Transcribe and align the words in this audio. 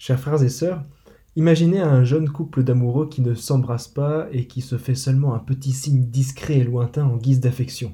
Chers 0.00 0.18
frères 0.18 0.42
et 0.42 0.48
sœurs, 0.48 0.82
imaginez 1.36 1.78
un 1.78 2.04
jeune 2.04 2.30
couple 2.30 2.62
d'amoureux 2.62 3.10
qui 3.10 3.20
ne 3.20 3.34
s'embrasse 3.34 3.86
pas 3.86 4.28
et 4.32 4.46
qui 4.46 4.62
se 4.62 4.78
fait 4.78 4.94
seulement 4.94 5.34
un 5.34 5.38
petit 5.38 5.72
signe 5.72 6.06
discret 6.06 6.56
et 6.56 6.64
lointain 6.64 7.04
en 7.04 7.18
guise 7.18 7.40
d'affection. 7.40 7.92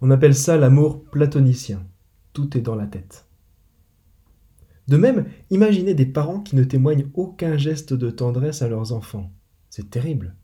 On 0.00 0.10
appelle 0.10 0.34
ça 0.34 0.56
l'amour 0.56 1.04
platonicien. 1.04 1.86
Tout 2.32 2.58
est 2.58 2.62
dans 2.62 2.74
la 2.74 2.88
tête. 2.88 3.26
De 4.88 4.96
même, 4.96 5.26
imaginez 5.50 5.94
des 5.94 6.04
parents 6.04 6.40
qui 6.40 6.56
ne 6.56 6.64
témoignent 6.64 7.10
aucun 7.14 7.56
geste 7.56 7.94
de 7.94 8.10
tendresse 8.10 8.60
à 8.60 8.66
leurs 8.66 8.92
enfants. 8.92 9.30
C'est 9.70 9.88
terrible. 9.88 10.34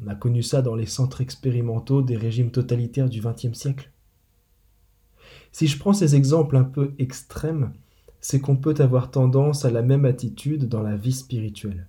On 0.00 0.06
a 0.06 0.14
connu 0.14 0.44
ça 0.44 0.62
dans 0.62 0.76
les 0.76 0.86
centres 0.86 1.22
expérimentaux 1.22 2.02
des 2.02 2.16
régimes 2.16 2.52
totalitaires 2.52 3.08
du 3.08 3.20
XXe 3.20 3.58
siècle. 3.58 3.90
Si 5.50 5.66
je 5.66 5.76
prends 5.76 5.92
ces 5.92 6.14
exemples 6.14 6.56
un 6.56 6.62
peu 6.62 6.94
extrêmes, 7.00 7.72
c'est 8.26 8.40
qu'on 8.40 8.56
peut 8.56 8.74
avoir 8.80 9.12
tendance 9.12 9.64
à 9.64 9.70
la 9.70 9.82
même 9.82 10.04
attitude 10.04 10.68
dans 10.68 10.82
la 10.82 10.96
vie 10.96 11.12
spirituelle. 11.12 11.86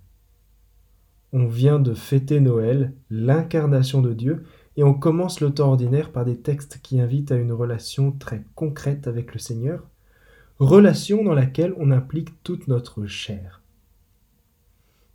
On 1.32 1.48
vient 1.48 1.80
de 1.80 1.94
fêter 1.94 2.38
Noël, 2.38 2.94
l'incarnation 3.10 4.02
de 4.02 4.12
Dieu, 4.14 4.44
et 4.76 4.84
on 4.84 4.94
commence 4.94 5.40
le 5.40 5.52
temps 5.52 5.70
ordinaire 5.70 6.12
par 6.12 6.24
des 6.24 6.38
textes 6.38 6.78
qui 6.80 7.00
invitent 7.00 7.32
à 7.32 7.36
une 7.36 7.50
relation 7.50 8.12
très 8.12 8.44
concrète 8.54 9.08
avec 9.08 9.32
le 9.32 9.40
Seigneur, 9.40 9.88
relation 10.60 11.24
dans 11.24 11.34
laquelle 11.34 11.74
on 11.76 11.90
implique 11.90 12.40
toute 12.44 12.68
notre 12.68 13.04
chair. 13.06 13.60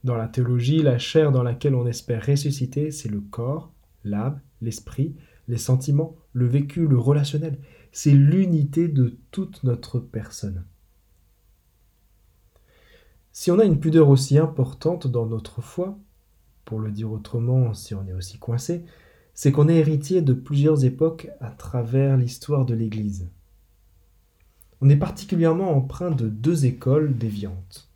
Dans 0.04 0.18
la 0.18 0.28
théologie, 0.28 0.84
la 0.84 0.98
chair 0.98 1.32
dans 1.32 1.44
laquelle 1.44 1.76
on 1.76 1.88
espère 1.88 2.26
ressusciter, 2.26 2.92
c'est 2.92 3.08
le 3.08 3.22
corps, 3.22 3.72
l'âme, 4.04 4.42
l'esprit, 4.62 5.16
les 5.48 5.56
sentiments, 5.56 6.18
le 6.34 6.48
vécu, 6.48 6.86
le 6.86 6.98
relationnel. 6.98 7.60
C'est 7.94 8.12
l'unité 8.12 8.90
de 8.90 9.16
toute 9.32 9.64
notre 9.64 10.02
personne. 10.02 10.66
Si 13.36 13.50
on 13.50 13.58
a 13.58 13.66
une 13.66 13.80
pudeur 13.80 14.10
aussi 14.10 14.38
importante 14.38 15.08
dans 15.08 15.26
notre 15.26 15.60
foi, 15.60 15.98
pour 16.66 16.80
le 16.80 16.92
dire 16.92 17.12
autrement, 17.12 17.74
si 17.74 17.96
on 17.96 18.06
est 18.06 18.14
aussi 18.14 18.38
coincé, 18.38 18.86
c'est 19.34 19.52
qu'on 19.52 19.68
est 19.68 19.78
héritier 19.78 20.22
de 20.22 20.34
plusieurs 20.34 20.86
époques 20.86 21.30
à 21.40 21.50
travers 21.50 22.16
l'histoire 22.16 22.64
de 22.64 22.76
l'Église. 22.76 23.32
On 24.82 24.90
est 24.90 24.98
particulièrement 24.98 25.76
empreint 25.76 26.12
de 26.12 26.30
deux 26.30 26.68
écoles 26.68 27.18
déviantes. 27.18 27.90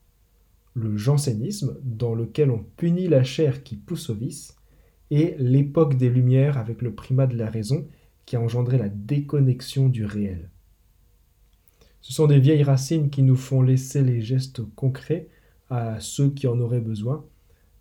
Le 0.73 0.97
jansénisme, 0.97 1.77
dans 1.83 2.15
lequel 2.15 2.49
on 2.49 2.65
punit 2.75 3.07
la 3.07 3.23
chair 3.23 3.61
qui 3.61 3.75
pousse 3.75 4.09
au 4.09 4.15
vice, 4.15 4.55
et 5.11 5.35
l'époque 5.37 5.97
des 5.97 6.09
Lumières 6.09 6.57
avec 6.57 6.81
le 6.81 6.95
primat 6.95 7.27
de 7.27 7.37
la 7.37 7.49
raison 7.49 7.87
qui 8.25 8.35
a 8.35 8.41
engendré 8.41 8.79
la 8.79 8.89
déconnexion 8.89 9.87
du 9.87 10.03
réel. 10.03 10.49
Ce 12.07 12.13
sont 12.13 12.27
des 12.27 12.39
vieilles 12.39 12.63
racines 12.63 13.09
qui 13.09 13.21
nous 13.21 13.35
font 13.35 13.61
laisser 13.61 14.01
les 14.01 14.21
gestes 14.21 14.61
concrets 14.77 15.27
à 15.69 15.99
ceux 15.99 16.29
qui 16.29 16.47
en 16.47 16.57
auraient 16.61 16.79
besoin, 16.79 17.25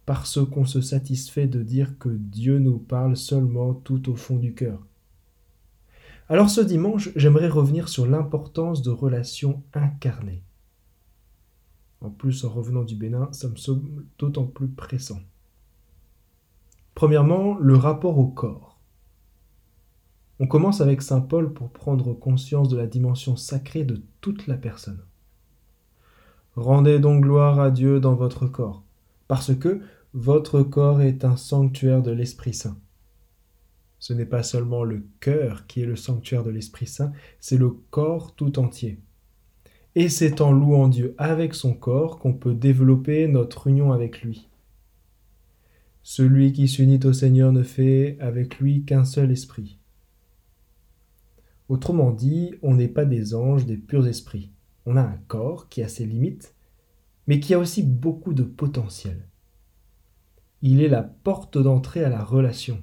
parce 0.05 0.45
qu'on 0.45 0.65
se 0.65 0.81
satisfait 0.81 1.47
de 1.47 1.63
dire 1.63 1.97
que 2.01 2.09
Dieu 2.09 2.59
nous 2.59 2.79
parle 2.79 3.17
seulement 3.17 3.73
tout 3.73 4.11
au 4.11 4.17
fond 4.17 4.35
du 4.35 4.53
cœur. 4.53 4.85
Alors 6.29 6.51
ce 6.51 6.61
dimanche, 6.61 7.11
j'aimerais 7.15 7.47
revenir 7.47 7.89
sur 7.89 8.05
l'importance 8.05 8.83
de 8.83 8.91
relations 8.91 9.63
incarnées. 9.75 10.43
En 12.01 12.11
plus, 12.11 12.45
en 12.45 12.49
revenant 12.49 12.83
du 12.83 12.97
Bénin, 12.97 13.29
ça 13.31 13.49
me 13.49 13.55
semble 13.55 14.05
d'autant 14.19 14.47
plus 14.47 14.67
pressant. 14.67 15.21
Premièrement, 16.97 17.57
le 17.61 17.77
rapport 17.77 18.19
au 18.19 18.27
corps. 18.27 18.76
On 20.39 20.47
commence 20.47 20.83
avec 20.83 21.01
Saint 21.01 21.23
Paul 21.23 21.55
pour 21.55 21.71
prendre 21.71 22.13
conscience 22.13 22.69
de 22.69 22.77
la 22.77 22.87
dimension 22.87 23.37
sacrée 23.37 23.85
de 23.85 24.03
toute 24.21 24.47
la 24.47 24.57
personne. 24.57 25.01
Rendez 26.57 26.99
donc 26.99 27.23
gloire 27.23 27.59
à 27.59 27.71
Dieu 27.71 28.01
dans 28.01 28.15
votre 28.15 28.47
corps, 28.47 28.83
parce 29.29 29.55
que 29.55 29.81
votre 30.13 30.63
corps 30.63 31.01
est 31.01 31.25
un 31.25 31.37
sanctuaire 31.37 32.03
de 32.03 32.11
l'Esprit 32.11 32.55
Saint. 32.55 32.77
Ce 33.99 34.13
n'est 34.13 34.27
pas 34.27 34.43
seulement 34.43 34.85
le 34.85 35.07
cœur 35.21 35.67
qui 35.67 35.81
est 35.83 35.87
le 35.87 35.97
sanctuaire 35.97 36.45
de 36.45 36.51
l'Esprit 36.51 36.87
Saint, 36.87 37.13
c'est 37.41 37.57
le 37.57 37.71
corps 37.91 38.35
tout 38.35 38.59
entier. 38.59 39.01
Et 39.95 40.11
c'est 40.11 40.43
en 40.43 40.53
louant 40.53 40.89
Dieu 40.89 41.15
avec 41.17 41.55
son 41.55 41.73
corps 41.73 42.19
qu'on 42.19 42.35
peut 42.35 42.55
développer 42.55 43.27
notre 43.27 43.69
union 43.69 43.93
avec 43.93 44.21
lui. 44.21 44.49
Celui 46.03 46.53
qui 46.53 46.69
s'unit 46.69 47.05
au 47.05 47.15
Seigneur 47.15 47.53
ne 47.53 47.63
fait 47.63 48.19
avec 48.21 48.59
lui 48.59 48.85
qu'un 48.85 49.05
seul 49.05 49.33
esprit. 49.33 49.79
Autrement 51.69 52.13
dit, 52.13 52.55
on 52.63 52.75
n'est 52.75 52.89
pas 52.89 53.05
des 53.05 53.35
anges, 53.35 53.67
des 53.67 53.77
purs 53.77 54.07
esprits. 54.07 54.51
On 54.87 54.97
a 54.97 55.03
un 55.03 55.19
corps 55.27 55.69
qui 55.69 55.83
a 55.83 55.89
ses 55.89 56.07
limites, 56.07 56.55
mais 57.27 57.41
qui 57.41 57.55
a 57.55 57.59
aussi 57.59 57.83
beaucoup 57.83 58.35
de 58.35 58.45
potentiel. 58.45 59.29
Il 60.63 60.81
est 60.81 60.89
la 60.89 61.03
porte 61.03 61.59
d'entrée 61.59 62.05
à 62.05 62.09
la 62.09 62.23
relation. 62.23 62.83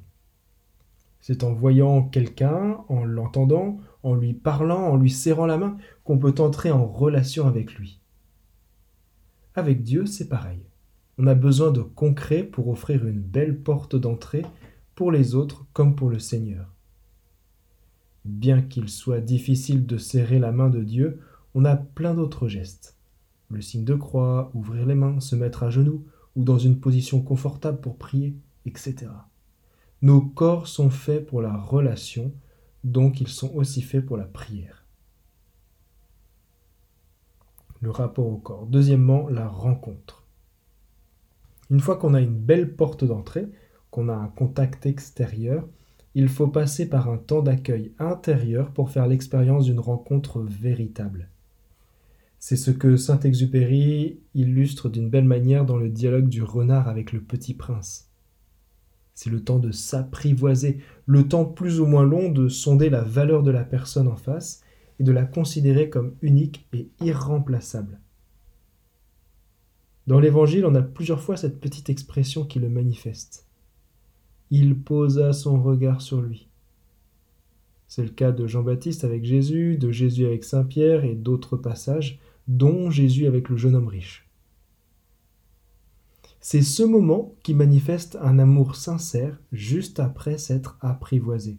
C'est 1.22 1.46
en 1.46 1.54
voyant 1.54 2.04
quelqu'un, 2.04 2.84
en 2.90 3.06
l'entendant, 3.06 3.78
en 4.04 4.14
lui 4.14 4.34
parlant, 4.34 4.90
en 4.90 4.98
lui 4.98 5.10
serrant 5.10 5.46
la 5.46 5.58
main, 5.58 5.78
qu'on 6.04 6.20
peut 6.20 6.36
entrer 6.40 6.70
en 6.70 6.86
relation 6.86 7.48
avec 7.48 7.76
lui. 7.76 8.02
Avec 9.56 9.84
Dieu, 9.84 10.06
c'est 10.06 10.28
pareil. 10.28 10.60
On 11.18 11.28
a 11.28 11.36
besoin 11.36 11.72
de 11.72 11.82
concret 11.82 12.44
pour 12.44 12.68
offrir 12.68 13.06
une 13.08 13.22
belle 13.22 13.58
porte 13.58 13.96
d'entrée 13.96 14.46
pour 14.96 15.12
les 15.12 15.36
autres 15.36 15.66
comme 15.72 15.96
pour 15.96 16.10
le 16.10 16.20
Seigneur. 16.20 16.73
Bien 18.26 18.62
qu'il 18.62 18.90
soit 18.90 19.20
difficile 19.20 19.86
de 19.86 19.98
serrer 19.98 20.40
la 20.40 20.52
main 20.52 20.70
de 20.70 20.84
Dieu, 20.84 21.20
on 21.56 21.66
a 21.66 21.76
plein 21.76 22.14
d'autres 22.14 22.48
gestes. 22.48 22.98
Le 23.50 23.62
signe 23.62 23.84
de 23.84 23.96
croix, 23.96 24.50
ouvrir 24.54 24.86
les 24.86 24.96
mains, 24.96 25.20
se 25.20 25.36
mettre 25.36 25.64
à 25.64 25.70
genoux, 25.70 26.06
ou 26.36 26.44
dans 26.44 26.58
une 26.58 26.80
position 26.80 27.22
confortable 27.22 27.80
pour 27.82 27.98
prier, 27.98 28.36
etc. 28.66 29.08
Nos 30.02 30.22
corps 30.22 30.68
sont 30.68 30.90
faits 30.90 31.26
pour 31.26 31.42
la 31.42 31.56
relation, 31.56 32.34
donc 32.84 33.22
ils 33.22 33.28
sont 33.28 33.54
aussi 33.56 33.82
faits 33.82 34.06
pour 34.06 34.18
la 34.18 34.26
prière. 34.26 34.86
Le 37.82 37.92
rapport 37.92 38.28
au 38.28 38.38
corps. 38.38 38.66
Deuxièmement, 38.66 39.28
la 39.30 39.48
rencontre. 39.48 40.24
Une 41.70 41.82
fois 41.82 41.98
qu'on 41.98 42.14
a 42.14 42.22
une 42.22 42.38
belle 42.38 42.76
porte 42.76 43.04
d'entrée, 43.04 43.48
qu'on 43.92 44.10
a 44.10 44.16
un 44.16 44.28
contact 44.28 44.86
extérieur, 44.86 45.68
il 46.16 46.28
faut 46.28 46.48
passer 46.48 46.88
par 46.88 47.10
un 47.10 47.18
temps 47.18 47.42
d'accueil 47.42 47.92
intérieur 47.98 48.72
pour 48.72 48.92
faire 48.92 49.08
l'expérience 49.08 49.66
d'une 49.66 49.80
rencontre 49.80 50.42
véritable. 50.42 51.30
C'est 52.40 52.56
ce 52.56 52.72
que 52.72 52.98
Saint-Exupéry 52.98 54.20
illustre 54.36 54.90
d'une 54.90 55.10
belle 55.10 55.26
manière 55.26 55.66
dans 55.66 55.78
le 55.78 55.90
dialogue 55.90 56.28
du 56.28 56.44
renard 56.44 56.88
avec 56.88 57.14
le 57.14 57.22
petit 57.22 57.54
prince. 57.54 58.12
C'est 59.16 59.30
le 59.30 59.44
temps 59.44 59.60
de 59.60 59.72
s'apprivoiser, 59.72 60.80
le 61.06 61.28
temps 61.28 61.46
plus 61.46 61.80
ou 61.80 61.86
moins 61.86 62.04
long 62.04 62.30
de 62.30 62.50
sonder 62.50 62.90
la 62.90 63.02
valeur 63.02 63.44
de 63.44 63.52
la 63.52 63.64
personne 63.64 64.08
en 64.08 64.16
face 64.16 64.62
et 65.00 65.04
de 65.04 65.12
la 65.12 65.24
considérer 65.24 65.90
comme 65.90 66.16
unique 66.22 66.68
et 66.74 66.90
irremplaçable. 67.00 68.00
Dans 70.06 70.20
l'Évangile, 70.20 70.66
on 70.66 70.76
a 70.76 70.82
plusieurs 70.82 71.22
fois 71.22 71.38
cette 71.38 71.62
petite 71.62 71.90
expression 71.90 72.46
qui 72.46 72.60
le 72.60 72.70
manifeste 72.70 73.48
il 74.56 74.78
posa 74.78 75.34
son 75.34 75.64
regard 75.64 76.00
sur 76.00 76.22
lui. 76.22 76.48
C'est 77.88 78.04
le 78.04 78.10
cas 78.10 78.32
de 78.32 78.46
Jean-Baptiste 78.46 79.04
avec 79.04 79.26
Jésus, 79.26 79.80
de 79.80 79.90
Jésus 79.90 80.28
avec 80.28 80.44
Saint 80.44 80.64
Pierre 80.64 81.06
et 81.06 81.16
d'autres 81.16 81.58
passages, 81.58 82.20
dont 82.48 82.92
Jésus 82.92 83.26
avec 83.26 83.50
le 83.50 83.58
jeune 83.58 83.74
homme 83.74 83.88
riche. 83.88 84.30
C'est 86.40 86.62
ce 86.62 86.84
moment 86.84 87.34
qui 87.42 87.56
manifeste 87.56 88.16
un 88.22 88.38
amour 88.38 88.76
sincère 88.76 89.42
juste 89.52 90.00
après 90.00 90.38
s'être 90.38 90.78
apprivoisé. 90.82 91.58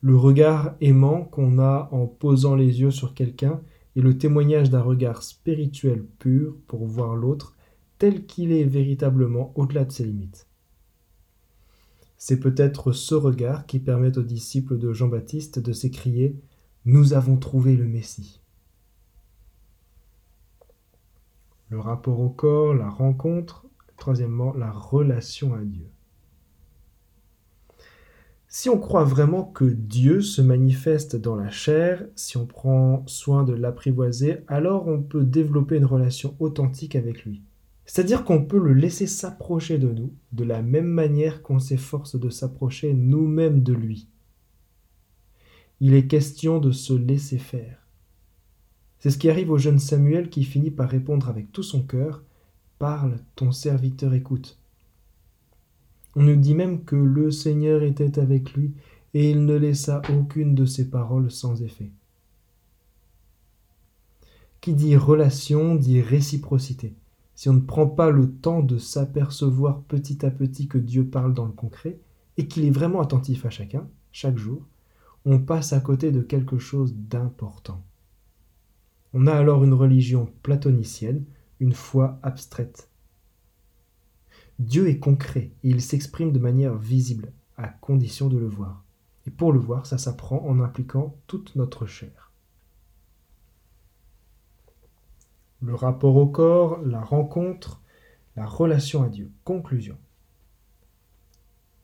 Le 0.00 0.16
regard 0.16 0.76
aimant 0.80 1.24
qu'on 1.24 1.58
a 1.58 1.88
en 1.90 2.06
posant 2.06 2.54
les 2.54 2.82
yeux 2.82 2.92
sur 2.92 3.14
quelqu'un 3.14 3.60
est 3.96 4.00
le 4.00 4.16
témoignage 4.16 4.70
d'un 4.70 4.82
regard 4.82 5.24
spirituel 5.24 6.04
pur 6.20 6.54
pour 6.68 6.86
voir 6.86 7.16
l'autre 7.16 7.56
tel 7.98 8.26
qu'il 8.26 8.52
est 8.52 8.62
véritablement 8.62 9.52
au-delà 9.56 9.84
de 9.84 9.90
ses 9.90 10.04
limites. 10.04 10.46
C'est 12.26 12.40
peut-être 12.40 12.92
ce 12.92 13.14
regard 13.14 13.66
qui 13.66 13.78
permet 13.78 14.16
aux 14.16 14.22
disciples 14.22 14.78
de 14.78 14.94
Jean-Baptiste 14.94 15.58
de 15.58 15.74
s'écrier 15.74 16.40
Nous 16.86 17.12
avons 17.12 17.36
trouvé 17.36 17.76
le 17.76 17.84
Messie. 17.84 18.40
Le 21.68 21.78
rapport 21.78 22.20
au 22.20 22.30
corps, 22.30 22.72
la 22.72 22.88
rencontre, 22.88 23.66
troisièmement, 23.98 24.54
la 24.54 24.70
relation 24.70 25.52
à 25.52 25.60
Dieu. 25.60 25.86
Si 28.48 28.70
on 28.70 28.78
croit 28.78 29.04
vraiment 29.04 29.44
que 29.44 29.66
Dieu 29.66 30.22
se 30.22 30.40
manifeste 30.40 31.16
dans 31.16 31.36
la 31.36 31.50
chair, 31.50 32.06
si 32.16 32.38
on 32.38 32.46
prend 32.46 33.06
soin 33.06 33.44
de 33.44 33.52
l'apprivoiser, 33.52 34.38
alors 34.48 34.88
on 34.88 35.02
peut 35.02 35.24
développer 35.24 35.76
une 35.76 35.84
relation 35.84 36.36
authentique 36.38 36.96
avec 36.96 37.26
lui. 37.26 37.42
C'est-à-dire 37.86 38.24
qu'on 38.24 38.44
peut 38.44 38.58
le 38.58 38.72
laisser 38.72 39.06
s'approcher 39.06 39.78
de 39.78 39.90
nous 39.90 40.12
de 40.32 40.44
la 40.44 40.62
même 40.62 40.86
manière 40.86 41.42
qu'on 41.42 41.58
s'efforce 41.58 42.18
de 42.18 42.30
s'approcher 42.30 42.94
nous-mêmes 42.94 43.62
de 43.62 43.72
lui. 43.72 44.08
Il 45.80 45.94
est 45.94 46.06
question 46.06 46.60
de 46.60 46.70
se 46.72 46.94
laisser 46.94 47.38
faire. 47.38 47.78
C'est 48.98 49.10
ce 49.10 49.18
qui 49.18 49.28
arrive 49.28 49.50
au 49.50 49.58
jeune 49.58 49.78
Samuel 49.78 50.30
qui 50.30 50.44
finit 50.44 50.70
par 50.70 50.88
répondre 50.88 51.28
avec 51.28 51.52
tout 51.52 51.62
son 51.62 51.82
cœur 51.82 52.22
Parle, 52.78 53.18
ton 53.36 53.52
serviteur 53.52 54.14
écoute. 54.14 54.58
On 56.16 56.22
nous 56.22 56.36
dit 56.36 56.54
même 56.54 56.84
que 56.84 56.96
le 56.96 57.30
Seigneur 57.30 57.82
était 57.82 58.18
avec 58.18 58.54
lui 58.54 58.72
et 59.14 59.30
il 59.30 59.44
ne 59.44 59.54
laissa 59.54 60.02
aucune 60.10 60.54
de 60.54 60.64
ses 60.64 60.88
paroles 60.90 61.30
sans 61.30 61.62
effet. 61.62 61.90
Qui 64.60 64.74
dit 64.74 64.96
relation 64.96 65.74
dit 65.74 66.00
réciprocité. 66.00 66.94
Si 67.34 67.48
on 67.48 67.54
ne 67.54 67.60
prend 67.60 67.86
pas 67.86 68.10
le 68.10 68.30
temps 68.30 68.62
de 68.62 68.78
s'apercevoir 68.78 69.80
petit 69.82 70.24
à 70.24 70.30
petit 70.30 70.68
que 70.68 70.78
Dieu 70.78 71.06
parle 71.06 71.34
dans 71.34 71.46
le 71.46 71.52
concret 71.52 71.98
et 72.36 72.46
qu'il 72.46 72.64
est 72.64 72.70
vraiment 72.70 73.00
attentif 73.00 73.44
à 73.44 73.50
chacun, 73.50 73.88
chaque 74.12 74.38
jour, 74.38 74.62
on 75.24 75.38
passe 75.38 75.72
à 75.72 75.80
côté 75.80 76.12
de 76.12 76.20
quelque 76.20 76.58
chose 76.58 76.94
d'important. 76.94 77.82
On 79.12 79.26
a 79.26 79.32
alors 79.32 79.64
une 79.64 79.74
religion 79.74 80.28
platonicienne, 80.42 81.24
une 81.60 81.72
foi 81.72 82.18
abstraite. 82.22 82.88
Dieu 84.58 84.88
est 84.88 84.98
concret 84.98 85.50
et 85.62 85.70
il 85.70 85.80
s'exprime 85.80 86.32
de 86.32 86.38
manière 86.38 86.76
visible, 86.76 87.32
à 87.56 87.68
condition 87.68 88.28
de 88.28 88.38
le 88.38 88.46
voir. 88.46 88.84
Et 89.26 89.30
pour 89.30 89.52
le 89.52 89.58
voir, 89.58 89.86
ça 89.86 89.98
s'apprend 89.98 90.44
en 90.46 90.60
impliquant 90.60 91.16
toute 91.26 91.56
notre 91.56 91.86
chair. 91.86 92.23
Le 95.66 95.74
rapport 95.74 96.16
au 96.16 96.26
corps, 96.26 96.82
la 96.84 97.00
rencontre, 97.00 97.80
la 98.36 98.44
relation 98.44 99.02
à 99.02 99.08
Dieu. 99.08 99.30
Conclusion. 99.44 99.96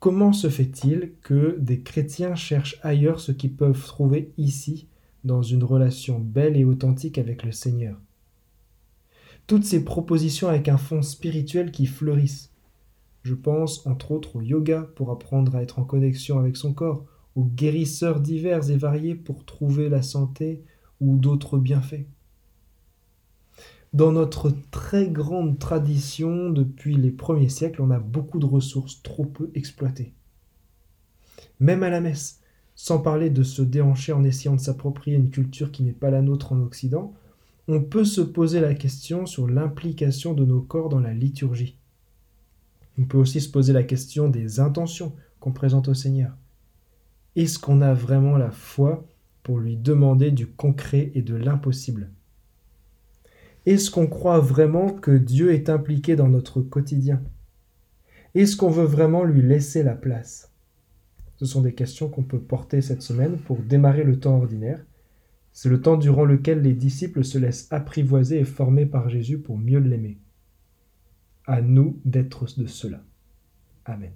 Comment 0.00 0.34
se 0.34 0.50
fait-il 0.50 1.12
que 1.22 1.56
des 1.58 1.80
chrétiens 1.80 2.34
cherchent 2.34 2.78
ailleurs 2.82 3.20
ce 3.20 3.32
qu'ils 3.32 3.54
peuvent 3.54 3.82
trouver 3.82 4.34
ici, 4.36 4.86
dans 5.24 5.40
une 5.40 5.64
relation 5.64 6.18
belle 6.18 6.58
et 6.58 6.64
authentique 6.66 7.16
avec 7.16 7.42
le 7.42 7.52
Seigneur? 7.52 7.96
Toutes 9.46 9.64
ces 9.64 9.82
propositions 9.82 10.48
avec 10.48 10.68
un 10.68 10.76
fond 10.76 11.00
spirituel 11.00 11.72
qui 11.72 11.86
fleurissent. 11.86 12.52
Je 13.22 13.34
pense 13.34 13.86
entre 13.86 14.12
autres 14.12 14.36
au 14.36 14.42
yoga 14.42 14.90
pour 14.94 15.10
apprendre 15.10 15.56
à 15.56 15.62
être 15.62 15.78
en 15.78 15.84
connexion 15.84 16.38
avec 16.38 16.58
son 16.58 16.74
corps, 16.74 17.06
aux 17.34 17.44
guérisseurs 17.44 18.20
divers 18.20 18.70
et 18.70 18.76
variés 18.76 19.14
pour 19.14 19.46
trouver 19.46 19.88
la 19.88 20.02
santé 20.02 20.62
ou 21.00 21.16
d'autres 21.16 21.56
bienfaits. 21.56 22.04
Dans 23.92 24.12
notre 24.12 24.52
très 24.70 25.08
grande 25.08 25.58
tradition, 25.58 26.50
depuis 26.50 26.94
les 26.94 27.10
premiers 27.10 27.48
siècles, 27.48 27.82
on 27.82 27.90
a 27.90 27.98
beaucoup 27.98 28.38
de 28.38 28.46
ressources 28.46 29.02
trop 29.02 29.24
peu 29.24 29.50
exploitées. 29.54 30.14
Même 31.58 31.82
à 31.82 31.90
la 31.90 32.00
messe, 32.00 32.40
sans 32.76 33.00
parler 33.00 33.30
de 33.30 33.42
se 33.42 33.62
déhancher 33.62 34.12
en 34.12 34.22
essayant 34.22 34.54
de 34.54 34.60
s'approprier 34.60 35.16
une 35.16 35.30
culture 35.30 35.72
qui 35.72 35.82
n'est 35.82 35.92
pas 35.92 36.10
la 36.10 36.22
nôtre 36.22 36.52
en 36.52 36.60
Occident, 36.60 37.14
on 37.66 37.82
peut 37.82 38.04
se 38.04 38.20
poser 38.20 38.60
la 38.60 38.74
question 38.74 39.26
sur 39.26 39.48
l'implication 39.48 40.34
de 40.34 40.44
nos 40.44 40.60
corps 40.60 40.88
dans 40.88 41.00
la 41.00 41.12
liturgie. 41.12 41.76
On 42.96 43.06
peut 43.06 43.18
aussi 43.18 43.40
se 43.40 43.50
poser 43.50 43.72
la 43.72 43.82
question 43.82 44.28
des 44.28 44.60
intentions 44.60 45.16
qu'on 45.40 45.52
présente 45.52 45.88
au 45.88 45.94
Seigneur. 45.94 46.36
Est-ce 47.34 47.58
qu'on 47.58 47.80
a 47.80 47.92
vraiment 47.92 48.36
la 48.36 48.52
foi 48.52 49.04
pour 49.42 49.58
lui 49.58 49.76
demander 49.76 50.30
du 50.30 50.46
concret 50.46 51.10
et 51.14 51.22
de 51.22 51.34
l'impossible? 51.34 52.10
Est-ce 53.70 53.92
qu'on 53.92 54.08
croit 54.08 54.40
vraiment 54.40 54.90
que 54.90 55.12
Dieu 55.12 55.54
est 55.54 55.68
impliqué 55.68 56.16
dans 56.16 56.26
notre 56.26 56.60
quotidien? 56.60 57.22
Est-ce 58.34 58.56
qu'on 58.56 58.68
veut 58.68 58.84
vraiment 58.84 59.22
lui 59.22 59.42
laisser 59.42 59.84
la 59.84 59.94
place? 59.94 60.52
Ce 61.36 61.46
sont 61.46 61.62
des 61.62 61.72
questions 61.72 62.08
qu'on 62.08 62.24
peut 62.24 62.40
porter 62.40 62.82
cette 62.82 63.02
semaine 63.02 63.38
pour 63.38 63.58
démarrer 63.58 64.02
le 64.02 64.18
temps 64.18 64.38
ordinaire. 64.38 64.84
C'est 65.52 65.68
le 65.68 65.80
temps 65.80 65.96
durant 65.96 66.24
lequel 66.24 66.62
les 66.62 66.72
disciples 66.72 67.22
se 67.22 67.38
laissent 67.38 67.68
apprivoiser 67.70 68.40
et 68.40 68.44
former 68.44 68.86
par 68.86 69.08
Jésus 69.08 69.38
pour 69.38 69.56
mieux 69.56 69.78
l'aimer. 69.78 70.18
À 71.46 71.62
nous 71.62 72.00
d'être 72.04 72.46
de 72.58 72.66
cela. 72.66 73.04
Amen. 73.84 74.10